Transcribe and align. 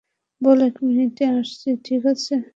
বল 0.41 0.59
এক 0.61 0.75
মিনিটে 0.85 1.25
আসছি, 1.37 1.69
ঠিক 1.85 2.01
আছে? 2.05 2.33